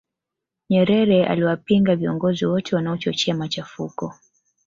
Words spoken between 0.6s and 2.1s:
nyerere aliwapinga